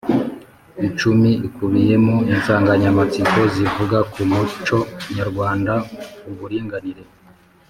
icumi 0.87 1.31
ikubiyemo 1.47 2.15
insanganyamatsiko 2.33 3.39
zivuga 3.53 3.97
ku 4.11 4.19
muco 4.31 4.77
nyarwanda, 5.15 5.73
uburinganire 6.29 7.03